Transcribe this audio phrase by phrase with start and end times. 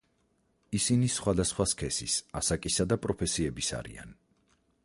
[0.77, 4.21] ისინი სხვადასხვა სქესის, ასაკისა და პროფესიების არიან.